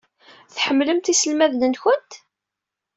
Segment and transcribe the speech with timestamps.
[0.55, 2.11] Tḥemmlemt iselmaden-nwent?